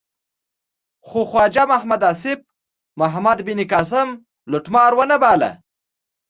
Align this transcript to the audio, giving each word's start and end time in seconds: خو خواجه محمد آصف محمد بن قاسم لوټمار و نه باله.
خو 1.07 1.19
خواجه 1.29 1.63
محمد 1.71 2.01
آصف 2.11 2.39
محمد 2.99 3.37
بن 3.47 3.59
قاسم 3.71 4.09
لوټمار 4.51 4.91
و 4.95 4.99
نه 5.11 5.17
باله. 5.23 5.51